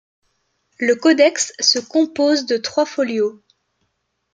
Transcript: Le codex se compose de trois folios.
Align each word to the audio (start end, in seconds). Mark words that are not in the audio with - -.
Le 0.79 0.95
codex 0.95 1.53
se 1.59 1.77
compose 1.77 2.47
de 2.47 2.57
trois 2.57 2.87
folios. 2.87 3.43